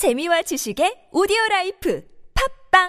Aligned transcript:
재미와 0.00 0.40
지식의 0.40 1.08
오디오 1.12 1.36
life 1.50 2.00
팟빵 2.32 2.88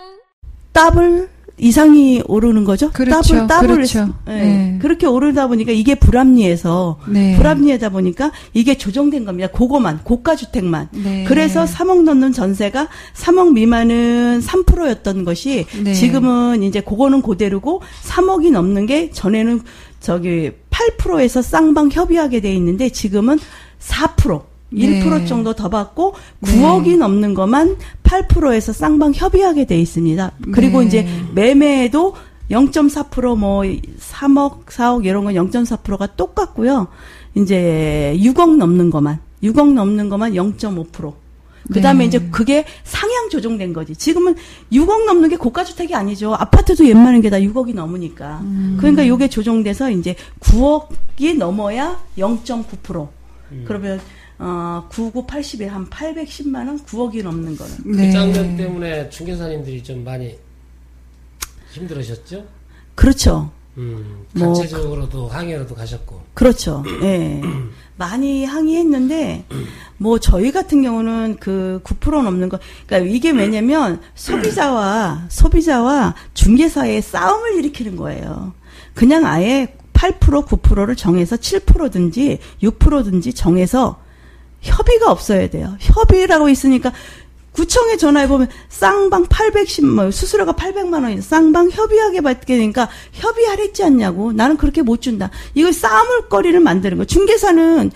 더블 0.72 1.28
이상이 1.58 2.24
오르는 2.26 2.64
거죠? 2.64 2.90
그렇죠, 2.90 3.36
더블 3.36 3.48
더블 3.48 3.68
그렇죠. 3.76 4.14
예. 4.30 4.32
네. 4.32 4.80
그렇게 4.82 5.08
오르다 5.08 5.48
보니까 5.48 5.74
이게 5.74 5.96
불합리해서 5.96 7.00
네. 7.10 7.36
불합리하다 7.36 7.90
보니까 7.90 8.32
이게 8.54 8.78
조정된 8.78 9.26
겁니다. 9.26 9.50
그거만 9.50 10.06
고가 10.06 10.38
주택만. 10.38 10.88
네. 10.94 11.26
그래서 11.28 11.66
3억 11.66 12.04
넘는 12.04 12.32
전세가 12.32 12.88
3억 13.14 13.52
미만은 13.56 14.40
3%였던 14.40 15.26
것이 15.26 15.66
네. 15.84 15.94
지금은 15.94 16.64
이제 16.64 16.80
그거는 16.80 17.22
그대로고 17.22 17.82
3억이 18.06 18.54
넘는 18.54 18.86
게 18.86 19.12
전에는 19.12 19.64
저기 20.00 20.52
8%에서 20.70 21.42
쌍방 21.42 21.90
협의하게 21.92 22.40
돼 22.40 22.54
있는데 22.54 22.88
지금은 22.88 23.38
4% 23.82 24.51
1% 24.74 25.20
네. 25.20 25.26
정도 25.26 25.54
더 25.54 25.70
받고 25.70 26.16
네. 26.40 26.62
9억이 26.62 26.98
넘는 26.98 27.34
것만 27.34 27.78
8%에서 28.04 28.74
쌍방 28.74 29.14
협의하게 29.14 29.66
돼 29.66 29.80
있습니다. 29.80 30.32
그리고 30.52 30.82
네. 30.82 30.88
이제 30.88 31.08
매매에도 31.34 32.16
0.4%뭐 32.50 33.62
3억, 33.64 34.66
4억 34.66 35.06
이런 35.06 35.24
건 35.24 35.34
0.4%가 35.34 36.08
똑같고요. 36.16 36.88
이제 37.36 38.14
6억 38.18 38.58
넘는 38.58 38.90
것만 38.90 39.20
6억 39.44 39.74
넘는 39.74 40.10
것만 40.10 40.34
0.5%. 40.34 41.14
그다음에 41.72 42.00
네. 42.00 42.06
이제 42.06 42.20
그게 42.32 42.66
상향 42.84 43.30
조정된 43.30 43.72
거지. 43.72 43.96
지금은 43.96 44.36
6억 44.74 45.06
넘는 45.06 45.30
게 45.30 45.38
고가 45.38 45.64
주택이 45.64 45.96
아니죠. 45.96 46.34
아파트도 46.34 46.84
웬만한 46.84 47.22
게다 47.22 47.38
6억이 47.38 47.74
넘으니까. 47.74 48.40
음. 48.42 48.78
그러니까 48.80 49.08
요게 49.08 49.30
조정돼서 49.30 49.92
이제 49.92 50.16
9억이 50.42 51.38
넘어야 51.38 52.00
0.9%. 52.18 53.08
그러면 53.66 54.00
어 54.44 54.88
99, 54.90 55.28
80에 55.28 55.68
한 55.68 55.88
810만 55.88 56.68
원, 56.68 56.80
9억이 56.80 57.24
넘는 57.24 57.56
거는. 57.56 57.76
네. 57.86 58.08
그 58.08 58.12
장면 58.12 58.58
때문에 58.58 59.08
중개사님들이 59.12 59.84
좀 59.84 60.04
많이 60.04 60.36
힘들으셨죠? 61.72 62.44
그렇죠. 62.96 63.52
음, 63.78 64.26
뭐, 64.34 64.54
단체적으로도 64.56 65.28
항해로도 65.28 65.76
가셨고. 65.76 66.24
그렇죠. 66.34 66.84
예. 67.04 67.40
많이 67.98 68.44
항의했는데, 68.44 69.46
뭐, 69.98 70.20
저희 70.20 70.52
같은 70.52 70.82
경우는 70.82 71.38
그 71.40 71.80
9% 71.84 72.24
넘는 72.24 72.50
거, 72.50 72.60
그러니까 72.88 73.12
이게 73.12 73.30
왜냐면 73.30 74.02
소비자와, 74.16 75.28
소비자와 75.30 76.16
중개사의 76.34 77.04
싸움을 77.04 77.58
일으키는 77.60 77.96
거예요. 77.96 78.54
그냥 78.96 79.26
아예 79.28 79.76
8%, 79.94 80.48
9%를 80.48 80.96
정해서 80.96 81.36
7%든지 81.36 82.40
6%든지 82.64 83.34
정해서 83.34 84.02
협의가 84.62 85.12
없어야 85.12 85.50
돼요. 85.50 85.76
협의라고 85.80 86.50
있으니까 86.50 86.92
구청에 87.52 87.98
전화해 87.98 88.28
보면 88.28 88.48
쌍방 88.70 89.26
810, 89.26 89.86
뭐, 89.86 90.10
수수료가 90.10 90.54
800만 90.54 91.04
원이 91.04 91.22
쌍방 91.22 91.70
협의하게 91.70 92.22
받게 92.22 92.56
되니까 92.58 92.88
협의하랬지 93.12 93.84
않냐고. 93.84 94.32
나는 94.32 94.56
그렇게 94.56 94.82
못 94.82 95.02
준다. 95.02 95.30
이거 95.54 95.72
싸움을 95.72 96.30
거리를 96.30 96.58
만드는 96.60 96.98
거. 96.98 97.06
중개사는 97.06 97.92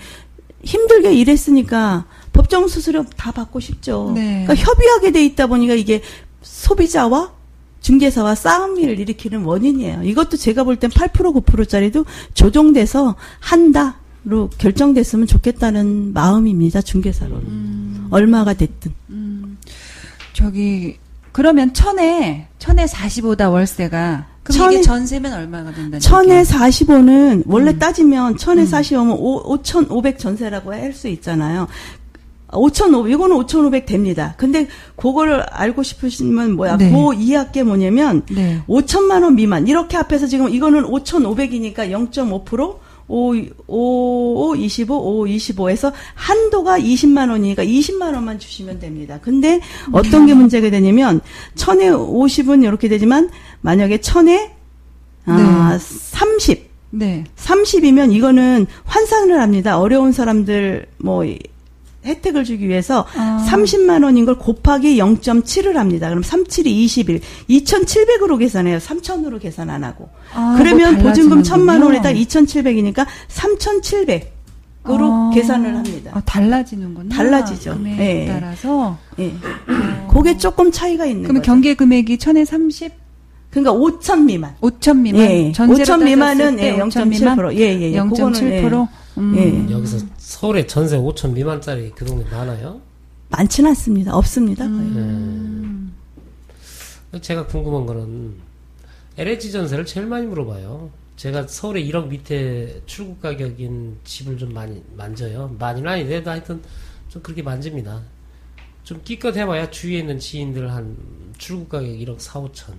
힘들게 0.62 1.14
일했으니까 1.14 2.04
법정 2.34 2.68
수수료 2.68 3.04
다 3.16 3.30
받고 3.32 3.60
싶죠. 3.60 4.12
네. 4.14 4.44
그러니까 4.46 4.54
협의하게 4.56 5.12
돼 5.12 5.24
있다 5.24 5.46
보니까 5.46 5.72
이게 5.74 6.02
소비자와 6.42 7.32
중개사와 7.80 8.34
싸움을 8.34 8.98
일으키는 8.98 9.44
원인이에요. 9.44 10.02
이것도 10.02 10.36
제가 10.36 10.64
볼 10.64 10.76
땐 10.76 10.90
8% 10.90 11.12
9%짜리도 11.44 12.04
조정돼서 12.34 13.14
한다 13.40 14.00
로 14.28 14.50
결정됐으면 14.58 15.28
좋겠다는 15.28 16.12
마음입니다. 16.12 16.82
중개사로는. 16.82 17.46
음. 17.46 18.06
얼마가 18.10 18.54
됐든. 18.54 18.92
저기 20.32 20.96
그러면 21.30 21.72
천에 21.72 22.48
천에 22.58 22.86
45다 22.86 23.52
월세가 23.52 24.26
그럼 24.42 24.58
천에- 24.58 24.72
이게 24.74 24.82
전세면 24.82 25.32
얼마가 25.32 25.70
된다는 25.72 26.00
천에 26.00 26.38
얘기예요? 26.38 26.42
45는 26.42 27.42
원래 27.46 27.70
음. 27.72 27.78
따지면 27.78 28.36
천에 28.36 28.64
45면 28.64 29.16
5,500 29.18 30.18
전세라고 30.18 30.72
할 30.72 30.92
수 30.92 31.06
있잖아요. 31.08 31.68
5,500, 32.52 33.12
이거는 33.12 33.36
5,500 33.36 33.86
됩니다. 33.86 34.34
근데 34.38 34.66
그거를 34.96 35.40
알고 35.50 35.82
싶으시면 35.84 36.52
뭐야? 36.56 36.76
네. 36.78 36.90
그 36.90 37.14
이하게 37.14 37.62
뭐냐면 37.64 38.22
네. 38.30 38.60
5천만 38.68 39.22
원 39.24 39.34
미만. 39.36 39.66
이렇게 39.68 39.96
앞에서 39.96 40.26
지금 40.26 40.48
이거는 40.48 40.84
5,500이니까 40.84 41.90
0.5%, 41.90 42.78
5, 43.08 43.34
5, 43.68 44.48
5, 44.50 44.56
25, 44.56 44.94
5, 45.20 45.24
25에서 45.26 45.92
한도가 46.14 46.78
20만 46.78 47.30
원이니까 47.30 47.64
20만 47.64 48.14
원만 48.14 48.38
주시면 48.38 48.80
됩니다. 48.80 49.18
근데 49.22 49.60
어떤 49.92 50.26
게 50.26 50.34
문제가 50.34 50.70
되냐면 50.70 51.20
천에 51.54 51.88
50은 51.88 52.64
이렇게 52.64 52.88
되지만 52.88 53.30
만약에 53.60 54.00
천에 54.00 54.52
아, 55.26 55.76
30. 55.80 56.70
네. 56.90 57.24
30이면 57.36 58.12
이거는 58.12 58.66
환산을 58.84 59.40
합니다. 59.40 59.78
어려운 59.78 60.12
사람들 60.12 60.86
뭐 60.98 61.24
이- 61.24 61.38
혜택을 62.06 62.44
주기 62.44 62.68
위해서 62.68 63.06
아. 63.16 63.46
30만 63.48 64.04
원인 64.04 64.24
걸 64.24 64.38
곱하기 64.38 64.96
0.7을 64.96 65.74
합니다. 65.74 66.08
그럼 66.08 66.22
37이 66.22 66.66
21. 66.66 67.20
2,700으로 67.50 68.38
계산해요. 68.38 68.78
3,000으로 68.78 69.40
계산 69.40 69.70
안 69.70 69.84
하고. 69.84 70.08
아, 70.32 70.54
그러면 70.58 70.94
뭐 70.94 71.04
보증금 71.04 71.42
달라지는군요. 71.42 71.64
1,000만 71.64 71.84
원에다 71.84 72.08
2,700이니까 72.10 73.06
3,700 73.28 74.36
으로 74.88 75.12
아. 75.12 75.30
계산을 75.34 75.74
합니다. 75.74 76.12
아, 76.14 76.20
달라지는구나. 76.20 77.12
달라지죠. 77.12 77.72
금액에 77.74 77.96
네. 77.96 78.26
따라서. 78.28 78.96
예. 79.18 79.34
그게 80.12 80.36
조금 80.38 80.70
차이가 80.70 81.04
있는 81.06 81.24
그러면 81.24 81.42
거죠. 81.42 81.52
경계 81.52 81.74
금액이 81.74 82.18
천에 82.18 82.44
30, 82.44 82.92
그러니까 83.50 83.72
5천 83.72 84.24
미만. 84.24 84.54
5천 84.60 85.00
미만. 85.00 85.20
예. 85.22 85.50
전세로 85.50 85.84
5천 85.84 86.04
미만은 86.04 86.38
따졌을 86.38 86.56
때 86.56 86.66
예, 86.68 86.76
0.7%. 86.78 87.54
예, 87.56 87.60
예, 87.80 87.92
예. 87.94 87.98
그거는, 87.98 88.52
예. 88.52 88.88
0.7%. 89.16 89.18
음. 89.18 89.34
예. 89.36 89.72
여기서 89.72 90.06
서울에 90.18 90.66
전세 90.66 90.96
5천 90.96 91.32
미만짜리 91.32 91.90
그 91.90 92.04
동네 92.04 92.24
많아요? 92.30 92.80
많지는 93.30 93.70
않습니다. 93.70 94.14
없습니다. 94.16 94.66
음. 94.66 95.94
네. 97.10 97.20
제가 97.20 97.46
궁금한 97.46 97.86
거는 97.86 98.34
LH 99.16 99.50
전세를 99.50 99.86
제일 99.86 100.06
많이 100.06 100.26
물어봐요. 100.26 100.90
제가 101.16 101.46
서울에 101.46 101.82
1억 101.82 102.08
밑에 102.08 102.82
출구 102.84 103.16
가격인 103.16 103.98
집을 104.04 104.36
좀 104.36 104.52
많이 104.52 104.82
만져요. 104.94 105.56
많이는 105.58 105.90
아닌데 105.90 106.22
하여튼 106.24 106.62
좀 107.08 107.22
그렇게 107.22 107.42
만집니다. 107.42 108.02
좀 108.84 109.00
끼껏 109.02 109.34
해봐야 109.34 109.70
주위에 109.70 109.98
있는 110.00 110.18
지인들 110.18 110.70
한 110.70 110.96
출구 111.38 111.66
가격 111.66 111.88
1억 111.88 112.20
4, 112.20 112.40
5천. 112.42 112.74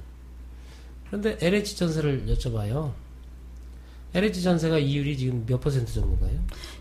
그런데 1.08 1.38
LH 1.42 1.76
전세를 1.76 2.28
여쭤봐요. 2.28 2.94
LH 4.18 4.42
전세가 4.42 4.80
이율이 4.80 5.16
지금 5.18 5.44
몇 5.46 5.62
퍼센트 5.62 5.94
정도인가요? 5.94 6.40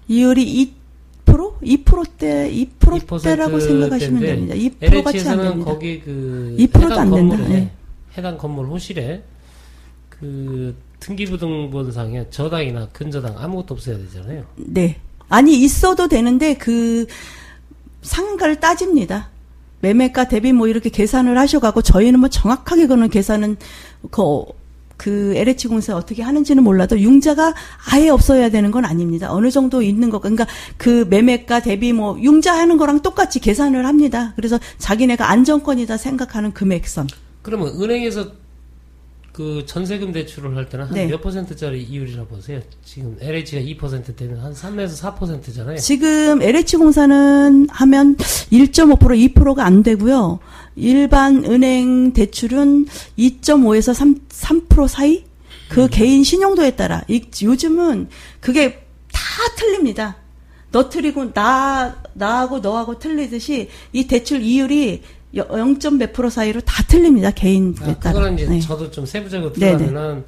이율이 0.09 0.75
2%? 1.27 1.61
2%대, 1.63 2.51
2%대라고 2.51 3.59
2% 3.59 3.61
생각하시면 3.61 4.21
됩니다. 4.23 4.55
2% 4.55 5.05
같이 5.05 5.29
안 5.29 5.43
됩니다. 5.43 5.71
거기 5.71 6.01
그 6.01 6.57
2%도 6.59 6.85
해당 6.85 6.99
안 6.99 7.11
된다. 7.11 7.37
건물에 7.37 7.49
네. 7.49 7.71
해당 8.17 8.39
건물 8.39 8.67
호실에 8.67 9.23
그 10.09 10.75
등기부등본상에 11.01 12.31
저당이나 12.31 12.89
근저당 12.93 13.37
아무것도 13.39 13.75
없어야 13.75 13.99
되잖아요. 13.99 14.45
네. 14.57 14.97
아니, 15.29 15.61
있어도 15.63 16.09
되는데, 16.09 16.55
그, 16.55 17.07
상가를 18.03 18.61
따집니다. 18.61 19.29
매매가 19.81 20.29
대비 20.29 20.53
뭐 20.53 20.69
이렇게 20.69 20.89
계산을 20.89 21.37
하셔가고, 21.37 21.83
저희는 21.83 22.21
뭐 22.21 22.29
정확하게 22.29 22.87
그는 22.87 23.11
계산은, 23.11 23.57
그, 24.11 24.45
그 24.97 25.35
LH 25.37 25.69
공사 25.69 25.97
어떻게 25.97 26.23
하는지는 26.23 26.63
몰라도 26.63 26.99
융자가 26.99 27.55
아예 27.91 28.09
없어야 28.09 28.49
되는 28.49 28.71
건 28.71 28.85
아닙니다. 28.85 29.33
어느 29.33 29.51
정도 29.51 29.83
있는 29.83 30.11
거, 30.11 30.21
그러니까 30.21 30.47
그 30.77 31.07
매매가 31.09 31.61
대비 31.61 31.93
뭐 31.93 32.19
융자하는 32.21 32.77
거랑 32.77 33.01
똑같이 33.01 33.41
계산을 33.41 33.87
합니다. 33.87 34.33
그래서 34.37 34.59
자기네가 34.79 35.31
안정권이다 35.31 35.97
생각하는 35.97 36.53
금액선. 36.53 37.09
그러면 37.43 37.69
은행에서 37.81 38.46
그 39.37 39.65
전세금 39.67 40.13
대출을 40.13 40.57
할 40.57 40.67
때는 40.71 40.87
한 40.87 40.95
네. 40.95 41.07
몇 41.09 41.21
퍼센트짜리 41.21 41.83
이율이라 41.83 42.25
보세요. 42.25 42.63
지금 42.83 43.19
LH가 43.21 43.61
2% 43.61 44.17
되면 44.17 44.41
한 44.41 44.55
3에서 44.55 45.15
4%잖아요. 45.15 45.77
지금 45.77 46.41
LH공사는 46.41 47.67
하면 47.69 48.17
1.5% 48.17 49.35
2%가 49.35 49.67
안 49.67 49.83
되고요. 49.83 50.39
일반 50.75 51.45
은행 51.45 52.15
대출은 52.15 52.87
2.5에서 53.19 53.93
3, 53.93 54.21
3% 54.31 54.89
사이? 54.89 55.25
그 55.69 55.87
개인 55.89 56.25
신용도에 56.25 56.71
따라. 56.71 57.03
이, 57.07 57.23
요즘은 57.43 58.09
그게 58.41 58.87
다 59.13 59.21
틀립니다. 59.59 60.17
너 60.73 60.89
틀리고 60.89 61.35
나 61.35 62.03
나하고 62.15 62.61
너하고 62.61 62.99
틀리듯이 62.99 63.69
이 63.93 64.07
대출 64.07 64.41
이율이 64.41 65.03
0. 65.37 65.99
몇 65.99 66.13
프로 66.13 66.31
사이로 66.31 66.61
다 66.63 66.83
틀립니다. 66.85 67.31
개인에 67.31 67.75
아, 67.83 67.95
따라. 67.99 68.15
그거는 68.15 68.35
이제 68.35 68.47
네. 68.47 68.61
저도 68.61 68.91
좀 68.91 69.05
세부적으로 69.07 69.53
네네. 69.53 69.77
들어가면은 69.79 70.25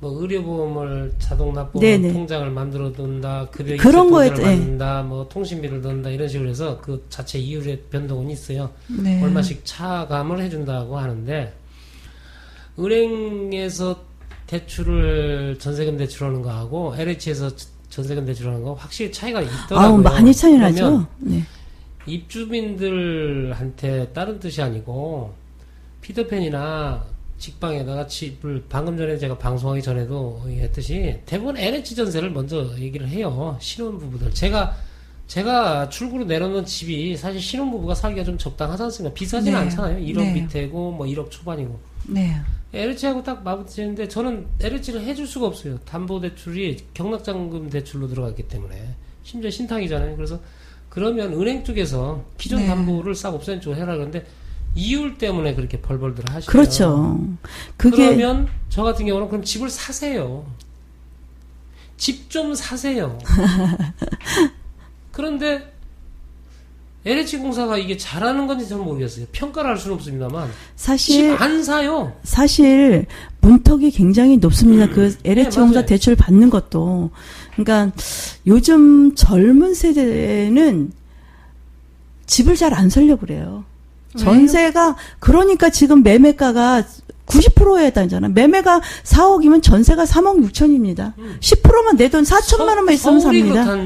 뭐 0.00 0.20
의료보험을 0.20 1.14
자동 1.18 1.52
납부금 1.54 1.80
네네. 1.80 2.12
통장을 2.12 2.48
만들어 2.50 2.92
둔다, 2.92 3.48
급여 3.50 3.76
그런 3.78 4.10
거에- 4.10 4.30
를 4.30 4.38
예. 4.38 4.42
받는다, 4.42 5.02
뭐 5.02 5.28
통신비를 5.28 5.82
넣는다 5.82 6.10
이런 6.10 6.28
식으로 6.28 6.48
해서 6.48 6.80
그 6.80 7.04
자체 7.08 7.38
이율의 7.38 7.82
변동은 7.90 8.30
있어요. 8.30 8.70
네. 8.86 9.20
얼마씩 9.22 9.62
차감을 9.64 10.40
해준다고 10.40 10.96
하는데 10.98 11.52
은행에서 12.78 14.00
대출을 14.46 15.58
전세금 15.58 15.96
대출하는 15.96 16.42
거하고 16.42 16.94
LH에서 16.96 17.50
전세금 17.90 18.24
대출하는 18.26 18.62
거 18.62 18.74
확실히 18.74 19.10
차이가 19.12 19.40
있더라고요. 19.42 19.78
아우 19.80 19.98
많이 19.98 20.32
차이 20.32 20.54
나죠. 20.56 21.06
네. 21.18 21.42
입주민들한테 22.08 24.12
다른 24.12 24.38
뜻이 24.38 24.62
아니고 24.62 25.34
피터팬이나 26.00 27.04
직방에다가 27.38 28.06
집을 28.06 28.64
방금 28.68 28.96
전에 28.96 29.16
제가 29.16 29.38
방송하기 29.38 29.82
전에도 29.82 30.42
했듯이 30.48 31.20
대부분 31.24 31.56
LH 31.56 31.94
전세를 31.94 32.30
먼저 32.30 32.68
얘기를 32.78 33.08
해요 33.08 33.56
신혼부부들 33.60 34.34
제가 34.34 34.76
제가 35.28 35.88
출구로 35.88 36.24
내놓는 36.24 36.64
집이 36.64 37.16
사실 37.16 37.40
신혼부부가 37.40 37.94
살기가 37.94 38.24
좀 38.24 38.38
적당하지 38.38 38.82
않습니까 38.84 39.14
비싸진 39.14 39.52
네. 39.52 39.58
않잖아요 39.58 40.04
1억 40.04 40.18
네. 40.18 40.32
밑에고 40.32 40.92
뭐 40.92 41.06
1억 41.06 41.30
초반이고 41.30 41.78
네. 42.08 42.34
LH하고 42.72 43.22
딱 43.22 43.42
맞붙이는데 43.42 44.08
저는 44.08 44.46
LH를 44.60 45.02
해줄 45.02 45.26
수가 45.26 45.46
없어요. 45.46 45.78
담보대출이 45.80 46.76
경락자금 46.92 47.70
대출로 47.70 48.08
들어갔기 48.08 48.44
때문에 48.44 48.94
심지어 49.22 49.50
신탁이잖아요. 49.50 50.16
그래서 50.16 50.38
그러면 50.88 51.32
은행 51.34 51.64
쪽에서 51.64 52.24
기존 52.38 52.60
네. 52.60 52.66
담보를 52.66 53.14
싹 53.14 53.34
없애는 53.34 53.60
쪽으로 53.60 53.80
해라 53.80 53.92
그러는데 53.94 54.26
이율 54.74 55.18
때문에 55.18 55.54
그렇게 55.54 55.80
벌벌들 55.80 56.24
하시죠. 56.32 56.50
그렇죠. 56.50 57.20
그게 57.76 58.06
그러면 58.06 58.48
저 58.68 58.82
같은 58.82 59.06
경우는 59.06 59.28
그럼 59.28 59.42
집을 59.42 59.70
사세요. 59.70 60.46
집 61.96 62.28
좀 62.30 62.54
사세요. 62.54 63.18
그런데 65.12 65.72
LH 67.06 67.38
공사가 67.38 67.78
이게 67.78 67.96
잘하는 67.96 68.46
건지 68.46 68.68
저는 68.68 68.84
모르겠어요. 68.84 69.26
평가를 69.32 69.70
할 69.70 69.76
수는 69.78 69.96
없습니다만 69.96 70.48
사실 70.76 71.30
집안 71.30 71.62
사요. 71.62 72.12
사실 72.24 73.06
문턱이 73.40 73.90
굉장히 73.92 74.36
높습니다. 74.36 74.88
그 74.88 75.16
LH 75.24 75.50
네, 75.50 75.56
공사 75.56 75.74
맞아요. 75.80 75.86
대출 75.86 76.16
받는 76.16 76.50
것도. 76.50 77.10
그러니까 77.52 77.92
요즘 78.46 79.14
젊은 79.14 79.74
세대는 79.74 80.92
집을 82.26 82.56
잘 82.56 82.74
안 82.74 82.90
살려고 82.90 83.20
그래요. 83.22 83.64
전세가 84.16 84.96
그러니까 85.20 85.70
지금 85.70 86.02
매매가가 86.02 86.82
90%에 87.26 87.86
해당하잖아. 87.86 88.28
매매가 88.28 88.80
4억이면 89.04 89.62
전세가 89.62 90.04
3억 90.04 90.50
6천입니다. 90.50 91.12
10%만 91.40 91.96
내 91.96 92.08
돈 92.08 92.24
4천만 92.24 92.76
원만 92.76 92.94
있으면 92.94 93.20
삽니다. 93.20 93.76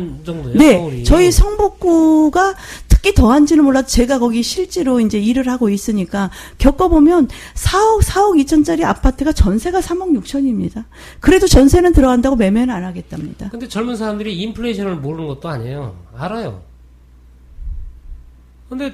네, 0.54 0.76
서울이. 0.76 1.04
저희 1.04 1.32
성북구가 1.32 2.54
특히 3.02 3.14
더한지는 3.14 3.64
몰라도 3.64 3.88
제가 3.88 4.20
거기 4.20 4.44
실제로 4.44 5.00
이제 5.00 5.18
일을 5.18 5.48
하고 5.48 5.68
있으니까 5.68 6.30
겪어보면 6.58 7.26
4억, 7.54 8.02
4억 8.02 8.40
2천짜리 8.44 8.84
아파트가 8.84 9.32
전세가 9.32 9.80
3억 9.80 10.16
6천입니다. 10.22 10.84
그래도 11.18 11.48
전세는 11.48 11.94
들어간다고 11.94 12.36
매매는 12.36 12.72
안 12.72 12.84
하겠답니다. 12.84 13.50
근데 13.50 13.66
젊은 13.66 13.96
사람들이 13.96 14.38
인플레이션을 14.38 14.96
모르는 14.96 15.26
것도 15.26 15.48
아니에요. 15.48 15.96
알아요. 16.16 16.62
근데 18.68 18.92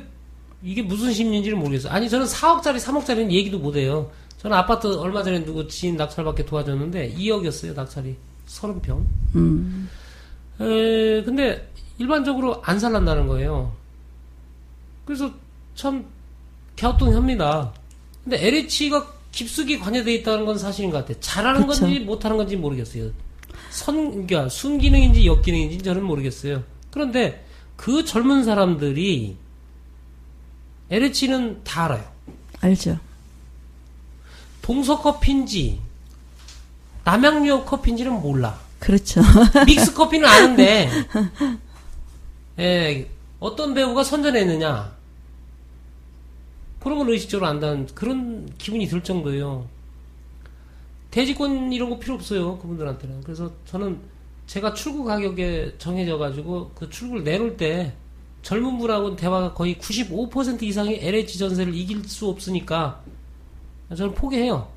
이게 0.63 0.81
무슨 0.81 1.13
심리인지를 1.13 1.59
모르겠어요. 1.59 1.93
아니 1.93 2.09
저는 2.09 2.25
4억짜리, 2.25 2.79
3억짜리는 2.79 3.31
얘기도 3.31 3.59
못해요. 3.59 4.11
저는 4.39 4.57
아파트 4.57 4.87
얼마 4.97 5.23
전에 5.23 5.45
누구 5.45 5.69
지인 5.69 5.97
낙찰받게 5.99 6.47
도와줬는데 6.47 7.15
2억이었어요 7.15 7.75
낙찰이 7.75 8.17
30평. 8.47 9.05
음, 9.35 9.91
에, 10.61 11.23
근데 11.25 11.71
일반적으로 11.99 12.63
안 12.65 12.79
살란다는 12.79 13.27
거예요. 13.27 13.77
그래서 15.09 15.33
참 15.75 16.05
갸우뚱합니다. 16.79 17.73
근데 18.25 18.47
LH가 18.47 19.11
깊숙이 19.33 19.79
관여돼 19.79 20.13
있다는 20.17 20.45
건 20.45 20.59
사실인 20.59 20.91
것 20.91 20.99
같아요. 20.99 21.19
잘하는 21.19 21.67
그쵸. 21.67 21.81
건지 21.81 22.01
못하는 22.01 22.37
건지 22.37 22.57
모르겠어요. 22.57 23.11
선, 23.71 24.11
그러니까 24.11 24.51
순기능인지 24.51 25.27
역기능인지 25.27 25.79
저는 25.79 26.05
모르겠어요. 26.05 26.63
그런데 26.91 27.43
그 27.75 28.05
젊은 28.05 28.45
사람들이 28.45 29.39
LH는 30.91 31.65
다 31.65 31.87
알아요. 31.87 32.05
알죠. 32.61 32.99
동서 34.61 35.01
커피인지 35.01 35.81
남양유 37.05 37.65
커피인지는 37.65 38.13
몰라. 38.21 38.61
그렇죠. 38.79 39.23
믹스 39.65 39.95
커피는 39.95 40.29
아는데, 40.29 40.91
예, 42.59 43.09
어떤 43.41 43.73
배우가 43.73 44.05
선전했느냐. 44.05 44.98
그런 46.81 46.99
걸 46.99 47.11
의식적으로 47.11 47.47
안다는 47.49 47.87
그런 47.95 48.49
기분이 48.59 48.87
들 48.87 49.03
정도예요. 49.03 49.67
대지권 51.11 51.73
이런 51.73 51.91
거 51.91 51.99
필요 51.99 52.15
없어요. 52.15 52.59
그분들한테는. 52.59 53.23
그래서 53.23 53.51
저는 53.65 53.99
제가 54.47 54.75
출구 54.75 55.05
가격에 55.05 55.75
정해져가지고 55.79 56.73
그 56.75 56.89
출구를 56.89 57.25
내놓을 57.25 57.57
때 57.57 57.95
젊은 58.43 58.79
분하고는 58.79 59.17
대화가 59.17 59.53
거의 59.53 59.77
95% 59.77 60.63
이상의 60.63 61.05
LH 61.05 61.39
전세를 61.39 61.75
이길 61.75 62.05
수 62.05 62.29
없으니까 62.29 63.03
저는 63.95 64.15
포기해요. 64.15 64.69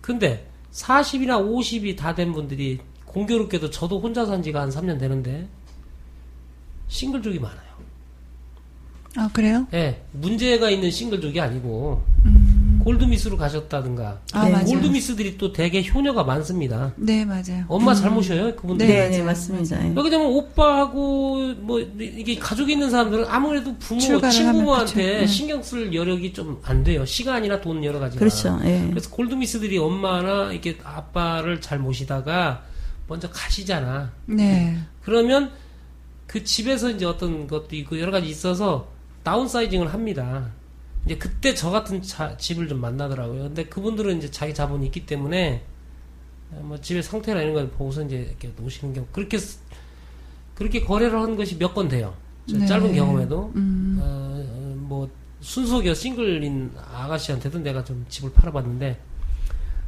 근데 0.00 0.48
40이나 0.72 1.44
50이 1.44 1.96
다 1.96 2.14
된 2.14 2.32
분들이 2.32 2.78
공교롭게도 3.04 3.70
저도 3.70 4.00
혼자 4.00 4.24
산 4.24 4.42
지가 4.42 4.60
한 4.62 4.70
3년 4.70 4.98
되는데 4.98 5.48
싱글족이 6.88 7.38
많아요. 7.40 7.69
아, 9.16 9.28
그래요? 9.32 9.66
예, 9.74 10.02
문제가 10.12 10.70
있는 10.70 10.90
싱글족이 10.90 11.40
아니고 11.40 12.02
골드미스로 12.84 13.36
가셨다든가 13.36 14.20
아, 14.32 14.48
네. 14.48 14.64
골드미스들이 14.64 15.36
또 15.36 15.52
되게 15.52 15.86
효녀가 15.86 16.24
많습니다. 16.24 16.92
네, 16.96 17.24
맞아요. 17.24 17.64
엄마 17.68 17.94
잘못이에요, 17.94 18.56
그분들. 18.56 18.86
네, 18.86 19.08
네. 19.10 19.22
맞습니다. 19.22 19.84
예. 19.84 19.92
여기 19.94 20.08
되면 20.10 20.26
오빠하고 20.26 21.54
뭐 21.58 21.80
이게 21.80 22.38
가족이 22.38 22.72
있는 22.72 22.88
사람들은 22.90 23.26
아무래도 23.28 23.76
부모, 23.78 24.00
친부모한테. 24.00 25.20
네. 25.20 25.26
신경 25.26 25.62
쓸 25.62 25.92
여력이 25.92 26.32
좀 26.32 26.60
안 26.64 26.84
돼요. 26.84 27.04
시간이나 27.04 27.60
돈 27.60 27.82
여러 27.84 27.98
가지가. 27.98 28.18
그렇죠. 28.18 28.58
예. 28.64 28.86
그래서 28.90 29.10
골드미스들이 29.10 29.76
엄마나 29.78 30.50
이렇게 30.52 30.78
아빠를 30.84 31.60
잘 31.60 31.78
모시다가 31.78 32.62
먼저 33.08 33.28
가시잖아. 33.28 34.12
네. 34.26 34.78
그러면 35.02 35.50
그 36.26 36.44
집에서 36.44 36.90
이제 36.90 37.04
어떤 37.04 37.46
것도 37.46 37.74
있고 37.76 37.98
여러 38.00 38.10
가지 38.12 38.28
있어서 38.28 38.88
다운사이징을 39.22 39.92
합니다. 39.92 40.50
이제 41.06 41.16
그때 41.16 41.54
저 41.54 41.70
같은 41.70 42.02
자- 42.02 42.36
집을 42.36 42.68
좀 42.68 42.80
만나더라고요. 42.80 43.42
근데 43.44 43.64
그분들은 43.64 44.18
이제 44.18 44.30
자기 44.30 44.52
자본이 44.54 44.86
있기 44.86 45.06
때문에 45.06 45.62
뭐 46.60 46.78
집의 46.80 47.02
상태나 47.02 47.40
이런 47.40 47.54
걸 47.54 47.68
보고서 47.70 48.02
이제 48.04 48.16
이렇게 48.16 48.50
놓으시는 48.56 48.92
경우 48.94 49.06
그렇게 49.12 49.38
쓰- 49.38 49.58
그렇게 50.54 50.80
거래를 50.80 51.20
한 51.20 51.36
것이 51.36 51.56
몇 51.58 51.72
건 51.74 51.88
돼요. 51.88 52.14
저 52.46 52.58
네. 52.58 52.66
짧은 52.66 52.94
경험에도 52.94 53.52
음. 53.56 53.98
어, 54.02 54.04
어, 54.04 54.74
뭐 54.76 55.08
순속이어 55.40 55.94
싱글인 55.94 56.72
아가씨한테도 56.92 57.60
내가 57.60 57.82
좀 57.84 58.04
집을 58.08 58.32
팔아봤는데 58.32 58.98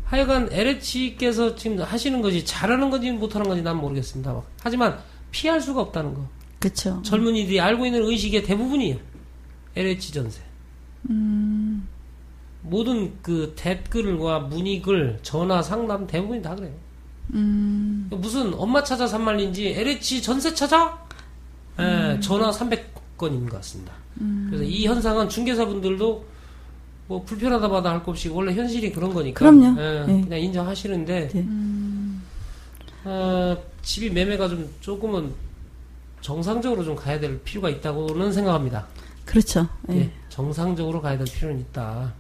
하여간 0.04 0.48
LH께서 0.52 1.56
지금 1.56 1.80
하시는 1.80 2.20
것이 2.22 2.44
잘하는 2.44 2.90
건지 2.90 3.10
못하는 3.10 3.48
건지 3.48 3.62
난 3.62 3.76
모르겠습니다. 3.78 4.40
하지만 4.62 4.98
피할 5.30 5.60
수가 5.60 5.80
없다는 5.80 6.14
거. 6.14 6.26
그렇죠. 6.58 7.02
젊은이들이 7.02 7.60
알고 7.60 7.84
있는 7.86 8.02
의식의 8.04 8.44
대부분이에요. 8.44 8.96
LH 9.76 10.12
전세. 10.12 10.40
모든 12.62 13.12
그 13.22 13.52
댓글과 13.56 14.40
문의글, 14.40 15.18
전화, 15.22 15.62
상담 15.62 16.06
대부분이 16.06 16.42
다 16.42 16.54
그래요. 16.54 16.72
음. 17.34 18.08
무슨 18.10 18.52
엄마 18.54 18.82
찾아 18.84 19.06
산 19.06 19.24
말인지 19.24 19.68
LH 19.68 20.22
전세 20.22 20.54
찾아? 20.54 20.98
예, 21.78 22.20
전화 22.20 22.50
300건인 22.50 23.48
것 23.48 23.52
같습니다. 23.56 23.92
그래서 24.50 24.62
이 24.64 24.86
현상은 24.86 25.28
중개사분들도 25.28 26.24
뭐 27.08 27.22
불편하다 27.24 27.66
마다 27.68 27.90
할 27.90 28.02
것 28.04 28.12
없이 28.12 28.28
원래 28.28 28.54
현실이 28.54 28.92
그런 28.92 29.12
거니까. 29.12 29.38
그럼요. 29.38 29.80
예, 29.80 30.04
네. 30.06 30.20
그냥 30.22 30.38
인정하시는데, 30.40 31.28
네. 31.28 31.46
어, 33.04 33.56
집이 33.82 34.10
매매가 34.10 34.48
좀 34.48 34.70
조금은 34.80 35.32
정상적으로 36.20 36.84
좀 36.84 36.94
가야 36.94 37.18
될 37.18 37.40
필요가 37.42 37.68
있다고는 37.70 38.32
생각합니다. 38.32 38.86
그렇죠. 39.24 39.68
예. 39.90 40.00
예, 40.00 40.10
정상적으로 40.28 41.00
가야 41.00 41.16
될 41.16 41.26
필요는 41.26 41.60
있다. 41.60 42.12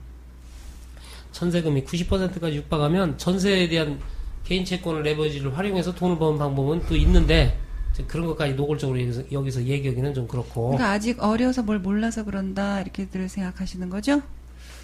전세금이 1.32 1.84
90%까지 1.84 2.56
육박하면 2.56 3.18
전세에 3.18 3.68
대한 3.68 3.98
개인 4.44 4.64
채권을 4.64 5.02
레버리지를 5.02 5.56
활용해서 5.56 5.94
돈을 5.94 6.18
버는 6.18 6.38
방법은 6.38 6.86
또 6.88 6.96
있는데 6.96 7.58
그런 8.06 8.26
것까지 8.26 8.54
노골적으로 8.54 9.00
여기서, 9.00 9.22
여기서 9.30 9.64
얘기하기는 9.64 10.14
좀 10.14 10.26
그렇고 10.26 10.68
그러니까 10.70 10.90
아직 10.90 11.22
어려서 11.22 11.62
뭘 11.62 11.78
몰라서 11.78 12.24
그런다 12.24 12.80
이렇게들 12.80 13.28
생각하시는 13.28 13.88
거죠? 13.90 14.22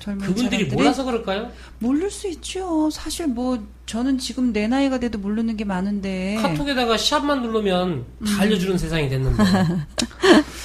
젊은 0.00 0.20
그분들이 0.20 0.50
사람들이 0.50 0.76
몰라서 0.76 1.04
그럴까요? 1.04 1.50
모를 1.80 2.10
수 2.10 2.28
있죠. 2.28 2.88
사실 2.90 3.26
뭐 3.26 3.66
저는 3.86 4.18
지금 4.18 4.52
내 4.52 4.68
나이가 4.68 4.98
돼도 4.98 5.18
모르는 5.18 5.56
게 5.56 5.64
많은데 5.64 6.36
카톡에다가 6.40 6.96
샵만 6.96 7.42
누르면 7.42 8.04
음. 8.20 8.24
다 8.24 8.42
알려주는 8.42 8.78
세상이 8.78 9.08
됐는데 9.08 9.42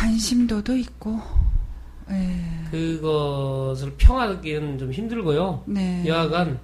관심도도 0.00 0.76
있고. 0.76 1.18
예. 2.10 2.40
그것을 2.70 3.94
평하기는 3.96 4.78
좀 4.78 4.92
힘들고요. 4.92 5.64
네. 5.66 6.04
여하간 6.06 6.58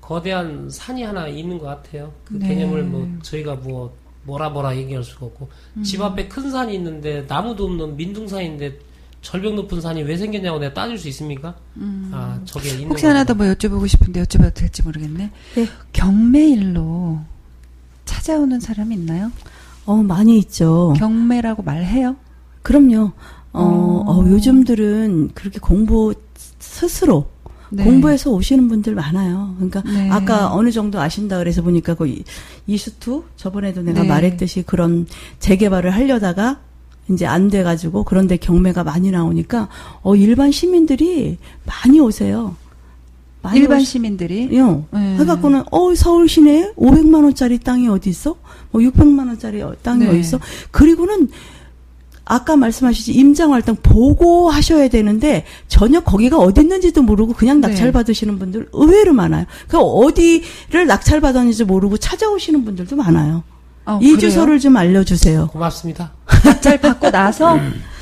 거대한 0.00 0.68
산이 0.68 1.02
하나 1.02 1.28
있는 1.28 1.58
것 1.58 1.66
같아요. 1.66 2.12
그 2.24 2.34
네. 2.34 2.48
개념을 2.48 2.82
뭐 2.84 3.08
저희가 3.22 3.54
뭐 3.56 3.96
뭐라 4.24 4.50
뭐라 4.50 4.76
얘기할 4.76 5.04
수가 5.04 5.26
없고 5.26 5.48
음. 5.76 5.82
집 5.82 6.02
앞에 6.02 6.26
큰 6.28 6.50
산이 6.50 6.74
있는데 6.74 7.24
나무도 7.28 7.64
없는 7.64 7.96
민둥산인데 7.96 8.78
절벽 9.22 9.54
높은 9.54 9.80
산이 9.80 10.02
왜 10.02 10.16
생겼냐고 10.16 10.58
내가 10.58 10.74
따질 10.74 10.98
수 10.98 11.08
있습니까? 11.08 11.54
아 12.12 12.40
저게 12.44 12.70
있는 12.70 12.86
음. 12.86 12.90
혹시 12.90 13.06
하나 13.06 13.24
더 13.24 13.34
뭐 13.34 13.46
여쭤보고 13.46 13.86
싶은데 13.88 14.22
여쭤봐도 14.24 14.54
될지 14.54 14.82
모르겠네. 14.82 15.30
네. 15.54 15.68
경매일로 15.92 17.20
찾아오는 18.04 18.58
사람 18.60 18.92
있나요? 18.92 19.30
어, 19.86 19.94
많이 20.02 20.38
있죠. 20.38 20.94
경매라고 20.98 21.62
말해요? 21.62 22.16
그럼요. 22.70 23.12
어, 23.52 23.62
어. 23.62 24.04
어, 24.12 24.26
요즘들은 24.28 25.30
그렇게 25.34 25.60
공부 25.60 26.12
스스로 26.58 27.26
네. 27.70 27.84
공부해서 27.84 28.30
오시는 28.32 28.66
분들 28.68 28.94
많아요. 28.96 29.54
그러니까 29.56 29.82
네. 29.82 30.10
아까 30.10 30.52
어느 30.52 30.72
정도 30.72 31.00
아신다 31.00 31.38
그래서 31.38 31.62
보니까 31.62 31.94
그 31.94 32.08
이- 32.08 32.24
이슈투 32.66 33.22
저번에도 33.36 33.82
내가 33.82 34.02
네. 34.02 34.08
말했듯이 34.08 34.62
그런 34.62 35.06
재개발을 35.38 35.90
하려다가 35.92 36.58
이제 37.08 37.24
안 37.24 37.48
돼가지고 37.48 38.02
그런데 38.02 38.36
경매가 38.36 38.82
많이 38.82 39.12
나오니까 39.12 39.68
어 40.02 40.16
일반 40.16 40.50
시민들이 40.50 41.38
많이 41.64 42.00
오세요. 42.00 42.56
많이 43.42 43.60
일반 43.60 43.78
오시- 43.80 43.84
시민들이 43.84 44.56
요. 44.58 44.86
네. 44.92 45.16
해갖고는 45.18 45.62
어 45.70 45.94
서울 45.94 46.28
시내에 46.28 46.72
500만 46.76 47.22
원짜리 47.22 47.58
땅이 47.60 47.86
어디 47.88 48.10
있어? 48.10 48.34
뭐 48.72 48.80
600만 48.82 49.28
원짜리 49.28 49.62
어- 49.62 49.74
땅이 49.82 50.00
네. 50.04 50.10
어디 50.10 50.18
있어? 50.18 50.40
그리고는 50.72 51.28
아까 52.28 52.56
말씀하시지 52.56 53.12
임장활동 53.12 53.76
보고 53.76 54.50
하셔야 54.50 54.88
되는데 54.88 55.44
전혀 55.68 56.00
거기가 56.00 56.36
어디 56.36 56.60
있는지도 56.60 57.02
모르고 57.02 57.32
그냥 57.34 57.60
네. 57.60 57.68
낙찰 57.68 57.92
받으시는 57.92 58.38
분들 58.40 58.68
의외로 58.72 59.12
많아요. 59.12 59.46
그 59.68 59.78
어디를 59.78 60.86
낙찰 60.88 61.20
받았는지 61.20 61.64
모르고 61.64 61.96
찾아오시는 61.98 62.64
분들도 62.64 62.96
많아요. 62.96 63.44
어, 63.86 64.00
이 64.02 64.06
그래요? 64.06 64.18
주소를 64.18 64.58
좀 64.58 64.76
알려주세요. 64.76 65.46
고맙습니다. 65.52 66.12
낙찰 66.44 66.80
받고 66.80 67.10
나서 67.12 67.54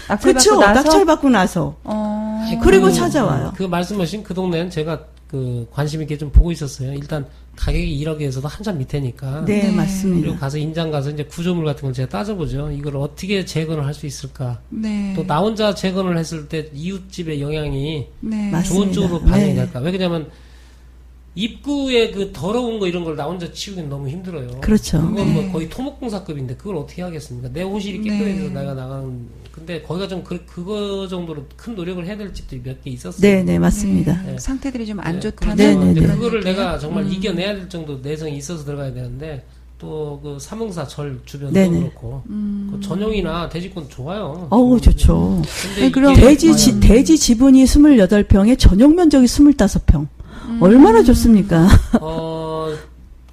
낙찰 0.09 0.19
그렇죠. 0.33 0.51
받고 0.59 0.65
나서 0.73 0.83
낙찰 0.83 1.05
받고 1.05 1.29
나서 1.29 1.77
어... 1.85 2.45
그리고 2.63 2.87
그- 2.87 2.93
찾아와요. 2.93 3.53
그 3.55 3.65
말씀하신 3.65 4.23
그 4.23 4.33
동네는 4.33 4.71
제가 4.71 5.01
그 5.29 5.67
관심 5.73 6.03
있게 6.03 6.17
좀 6.19 6.31
보고 6.31 6.53
있었어요. 6.53 6.93
일단 6.95 7.27
가격이 7.57 8.05
1억에서도 8.05 8.43
한참 8.49 8.79
밑에니까. 8.79 9.45
네, 9.45 9.63
네. 9.63 9.71
맞습니다. 9.71 10.21
그리고 10.27 10.39
가서 10.39 10.59
인장 10.59 10.91
가서 10.91 11.11
이제 11.11 11.25
구조물 11.25 11.65
같은 11.65 11.83
걸 11.83 11.93
제가 11.93 12.09
따져보죠. 12.09 12.71
이걸 12.73 12.97
어떻게 12.97 13.45
재건을 13.45 13.85
할 13.87 13.95
수 13.95 14.07
있을까. 14.07 14.61
네. 14.71 15.13
또 15.17 15.25
나 15.25 15.39
혼자 15.39 15.75
재건을 15.75 16.19
했을 16.19 16.49
때 16.49 16.69
이웃집의 16.75 17.41
영향이 17.41 18.07
네. 18.21 18.51
맞습니다. 18.51 18.63
좋은 18.63 18.93
쪽으로 18.93 19.21
반영이 19.21 19.55
네. 19.55 19.55
될까. 19.55 19.81
왜냐면 19.81 20.29
입구에 21.37 22.11
그 22.13 22.31
더러운 22.33 22.79
거 22.79 22.87
이런 22.87 23.03
걸 23.05 23.15
나 23.17 23.25
혼자 23.25 23.51
치우기는 23.53 23.89
너무 23.89 24.09
힘들어요. 24.09 24.61
그렇죠. 24.61 25.01
그건 25.01 25.15
네. 25.15 25.25
뭐 25.33 25.53
거의 25.53 25.69
토목공사급인데 25.69 26.57
그걸 26.57 26.77
어떻게 26.77 27.03
하겠습니까? 27.03 27.49
내 27.53 27.63
호실이 27.63 28.03
깨끗해서 28.03 28.43
네. 28.49 28.49
내가 28.61 28.75
나가는. 28.75 29.45
근데 29.53 29.81
거기가 29.83 30.09
좀 30.09 30.23
그, 30.25 30.45
그거 30.47 31.07
정도로 31.09 31.45
큰 31.57 31.75
노력을 31.77 32.05
해야 32.05 32.17
될 32.17 32.33
집들이 32.35 32.61
몇 32.65 32.83
개 32.83 32.91
있었어요. 32.91 33.21
네, 33.21 33.43
네, 33.45 33.59
맞습니다. 33.59 34.21
네. 34.23 34.33
네. 34.33 34.39
상태들이 34.39 34.85
좀안 34.87 35.15
네, 35.15 35.21
좋다는 35.21 35.57
네, 35.57 35.75
네, 35.75 36.01
네. 36.01 36.07
그거를 36.09 36.41
얘기예요? 36.41 36.57
내가 36.57 36.79
정말 36.79 37.05
음. 37.05 37.13
이겨내야 37.13 37.55
될 37.55 37.69
정도 37.69 37.99
내성이 38.03 38.37
있어서 38.37 38.65
들어가야 38.65 38.93
되는데 38.93 39.45
또그 39.79 40.39
사문사 40.41 40.87
절 40.89 41.21
주변도 41.25 41.53
네네. 41.55 41.79
그렇고 41.81 42.23
음. 42.29 42.71
그 42.73 42.81
전용이나 42.81 43.49
대지권 43.49 43.89
좋아요. 43.89 44.47
어우, 44.51 44.81
좋죠. 44.81 45.43
근데 45.63 45.81
네, 45.83 45.91
그럼 45.91 46.15
대지, 46.15 46.57
지, 46.57 46.73
음. 46.73 46.81
대지 46.81 47.17
지분이 47.19 47.63
28평에 47.65 48.59
전용 48.59 48.95
면적이 48.97 49.27
25평. 49.27 50.07
음. 50.49 50.59
얼마나 50.63 51.03
좋습니까? 51.03 51.67
어, 52.01 52.69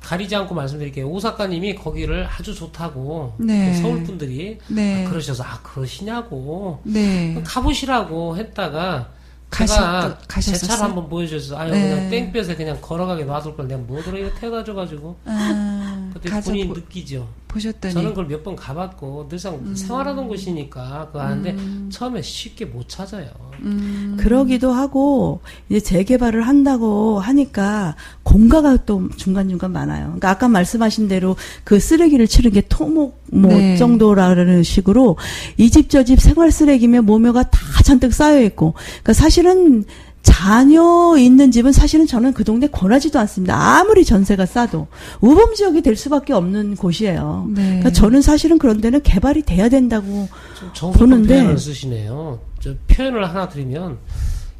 가리지 0.01 0.35
않고 0.35 0.53
말씀드릴게요. 0.55 1.07
오 1.09 1.19
작가님이 1.19 1.75
거기를 1.75 2.27
아주 2.27 2.53
좋다고 2.53 3.35
네. 3.37 3.71
그 3.73 3.81
서울 3.81 4.03
분들이 4.03 4.57
네. 4.67 5.05
아, 5.05 5.09
그러셔서 5.09 5.43
아 5.43 5.59
그러시냐고 5.61 6.79
네. 6.83 7.41
가보시라고 7.45 8.35
했다가 8.37 9.09
가셨- 9.49 9.67
제가 9.75 10.17
제 10.21 10.25
가셨었어요? 10.27 10.67
차를 10.69 10.83
한번 10.83 11.09
보여줘서 11.09 11.57
아유 11.57 11.71
네. 11.71 11.81
그냥 11.89 12.09
땡볕에 12.09 12.55
그냥 12.55 12.77
걸어가게 12.81 13.25
놔둘 13.25 13.55
걸 13.57 13.67
내가 13.67 13.81
뭐더러 13.81 14.17
이거 14.17 14.29
태워다 14.39 14.63
줘가지고 14.63 15.17
아, 15.25 16.09
그때 16.13 16.41
본인이 16.41 16.67
보, 16.69 16.73
느끼죠. 16.73 17.27
보셨더니 17.51 17.93
저는 17.93 18.09
그걸 18.11 18.27
몇 18.27 18.41
번 18.43 18.55
가봤고 18.55 19.27
늘상 19.29 19.55
음. 19.55 19.75
생활하던 19.75 20.27
곳이니까 20.27 21.07
그거 21.07 21.21
하는데 21.21 21.55
처음에 21.89 22.21
쉽게 22.21 22.65
못 22.65 22.89
찾아요. 22.89 23.27
음. 23.61 24.17
그러기도 24.19 24.71
하고, 24.71 25.41
이제 25.69 25.79
재개발을 25.79 26.47
한다고 26.47 27.19
하니까 27.19 27.95
공가가 28.23 28.77
또 28.77 29.07
중간중간 29.17 29.71
많아요. 29.71 30.05
그러니까 30.05 30.31
아까 30.31 30.47
말씀하신 30.47 31.07
대로 31.07 31.35
그 31.63 31.79
쓰레기를 31.79 32.25
치는 32.25 32.51
게 32.51 32.61
토목 32.67 33.21
뭐 33.31 33.51
네. 33.53 33.77
정도라는 33.77 34.63
식으로 34.63 35.17
이 35.57 35.69
집 35.69 35.89
저집 35.89 36.19
생활 36.19 36.51
쓰레기면 36.51 37.05
모묘가 37.05 37.43
다 37.43 37.59
잔뜩 37.83 38.13
쌓여 38.13 38.41
있고, 38.41 38.73
그러니까 39.03 39.13
사실은 39.13 39.83
자녀 40.23 41.15
있는 41.17 41.51
집은 41.51 41.71
사실은 41.71 42.05
저는 42.07 42.33
그 42.33 42.43
동네 42.43 42.67
권하지도 42.67 43.17
않습니다. 43.19 43.55
아무리 43.79 44.05
전세가 44.05 44.45
싸도 44.45 44.87
우범 45.19 45.55
지역이 45.55 45.81
될 45.81 45.95
수밖에 45.95 46.33
없는 46.33 46.75
곳이에요. 46.75 47.47
네. 47.55 47.61
그러니까 47.63 47.91
저는 47.91 48.21
사실은 48.21 48.57
그런 48.57 48.81
데는 48.81 49.01
개발이 49.01 49.43
돼야 49.43 49.67
된다고 49.69 50.27
보는데- 50.93 51.27
표현을 51.39 51.57
쓰시네요. 51.57 52.39
저 52.59 52.73
표현을 52.87 53.27
하나 53.27 53.49
드리면 53.49 53.97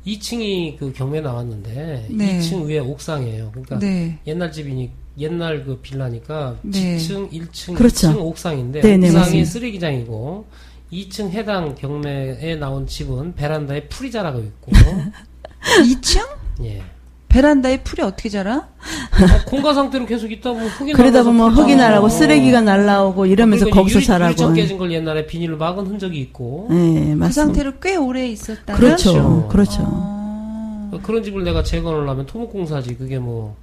2층이 0.06 0.78
그 0.80 0.92
경매 0.94 1.22
나왔는데 1.22 2.08
네. 2.10 2.40
2층 2.40 2.66
위에 2.66 2.80
옥상이에요. 2.80 3.50
그러니까 3.52 3.78
네. 3.80 4.18
옛날 4.26 4.52
집이니 4.52 4.90
옛날 5.20 5.64
그 5.64 5.78
빌라니까 5.78 6.56
네. 6.64 6.98
지층 6.98 7.30
1층, 7.30 7.76
그렇죠. 7.76 8.10
2층 8.12 8.18
옥상인데 8.20 8.82
네, 8.82 8.98
네, 8.98 9.08
옥상이 9.08 9.14
맞습니다. 9.24 9.50
쓰레기장이고 9.52 10.46
2층 10.92 11.30
해당 11.30 11.76
경매에 11.76 12.56
나온 12.56 12.88
집은 12.88 13.36
베란다에 13.36 13.88
풀이 13.90 14.10
자라고 14.10 14.40
있고 14.40 14.72
2층 15.62 16.22
예. 16.64 16.82
베란다에 17.30 17.82
풀이 17.84 18.02
어떻게 18.02 18.28
자라? 18.28 18.56
어, 18.58 19.46
공가 19.48 19.74
상태로 19.74 20.06
계속 20.06 20.30
있다 20.32 20.52
보면 20.52 20.68
흙이 20.68 20.92
그러다 20.94 21.24
보면 21.24 21.52
흙이. 21.54 21.76
나라고 21.78 22.10
쓰레기가 22.10 22.60
날라오고 22.60 23.26
이러면서 23.26 23.66
그리고 23.66 23.78
거기서 23.80 24.00
유리- 24.00 24.06
자라고. 24.06 24.30
유리창 24.32 24.54
깨진 24.54 24.78
걸 24.78 24.92
옛날에 24.92 25.26
비닐로 25.26 25.58
막은 25.58 25.88
흔적이 25.88 26.20
있고 26.20 26.68
네, 26.70 26.76
그 26.76 26.90
맞습니다. 27.16 27.30
상태로 27.32 27.74
꽤 27.82 27.96
오래 27.96 28.28
있었다는 28.28 28.78
그렇죠. 28.80 29.14
그렇죠. 29.14 29.48
그렇죠. 29.48 29.82
어. 29.86 31.00
그런 31.04 31.24
집을 31.24 31.46
내가 31.46 31.64
재건을 31.64 32.10
하면 32.10 32.26
토목공사지 32.26 32.96
그게 32.98 33.18
뭐 33.18 33.56